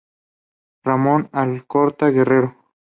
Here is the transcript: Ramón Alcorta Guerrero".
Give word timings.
Ramón 0.83 1.29
Alcorta 1.31 2.09
Guerrero". 2.09 2.55